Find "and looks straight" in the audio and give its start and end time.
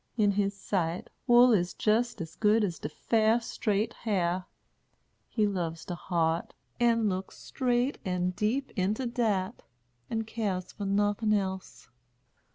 6.79-7.99